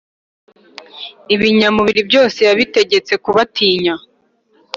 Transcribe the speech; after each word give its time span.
Ibinyamubiri 1.35 2.01
byose 2.09 2.39
yabitegetse 2.47 3.13
kubatinya, 3.23 3.95